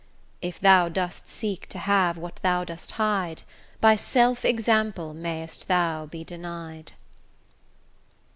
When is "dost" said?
0.89-1.27, 2.63-2.93